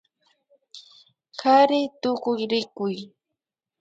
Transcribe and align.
Kari 1.39 1.79
tukuyrikuy 2.01 2.95